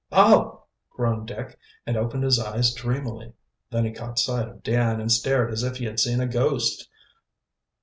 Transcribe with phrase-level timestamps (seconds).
[0.11, 3.33] "Oh!" groaned Dick, and opened his eyes dreamily.
[3.69, 6.89] Then he caught sight of Dan and stared as if he had seen a ghost.